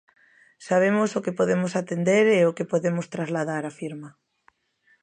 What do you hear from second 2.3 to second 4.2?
e o que podemos trasladar, afirma.